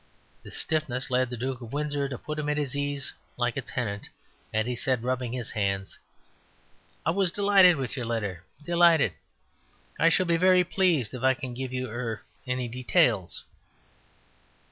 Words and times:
This 0.41 0.57
stiffness 0.57 1.11
led 1.11 1.29
the 1.29 1.37
Duke 1.37 1.61
of 1.61 1.73
Windsor 1.73 2.09
to 2.09 2.17
put 2.17 2.39
him 2.39 2.49
at 2.49 2.57
his 2.57 2.75
ease 2.75 3.13
(like 3.37 3.55
a 3.55 3.61
tenant), 3.61 4.09
and 4.51 4.67
he 4.67 4.75
said, 4.75 5.03
rubbing 5.03 5.31
his 5.31 5.51
hands: 5.51 5.99
"I 7.05 7.11
was 7.11 7.31
delighted 7.31 7.75
with 7.75 7.95
your 7.95 8.07
letter... 8.07 8.43
delighted. 8.65 9.13
I 9.99 10.09
shall 10.09 10.25
be 10.25 10.37
very 10.37 10.63
pleased 10.63 11.13
if 11.13 11.21
I 11.21 11.35
can 11.35 11.53
give 11.53 11.71
you 11.71 11.87
er 11.91 12.23
any 12.47 12.67
details." 12.67 13.43